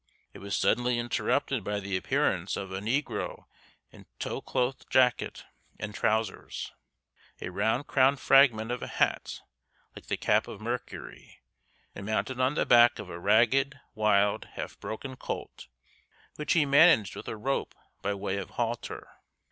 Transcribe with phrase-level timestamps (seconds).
[0.33, 3.45] It was suddenly interrupted by the appearance of a negro
[3.91, 5.45] in tow cloth jacket
[5.77, 6.71] and trowsers,
[7.39, 9.41] a round crowned fragment of a hat
[9.95, 11.43] like the cap of Mercury,
[11.93, 15.67] and mounted on the back of a ragged, wild, half broken colt,
[16.35, 19.07] which he managed with a rope by way of halter.